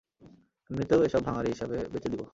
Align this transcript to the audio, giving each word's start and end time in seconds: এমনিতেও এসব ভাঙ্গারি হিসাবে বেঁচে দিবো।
এমনিতেও 0.69 1.01
এসব 1.03 1.21
ভাঙ্গারি 1.27 1.49
হিসাবে 1.49 1.77
বেঁচে 1.93 2.09
দিবো। 2.09 2.25